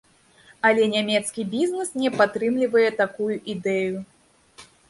Але 0.69 0.87
нямецкі 0.93 1.45
бізнес 1.51 1.93
не 2.05 2.09
падтрымлівае 2.21 2.89
такую 3.03 3.31
ідэю. 3.55 3.95